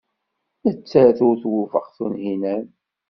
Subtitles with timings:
[0.65, 2.65] Nettat ur twufeq Tunhinan.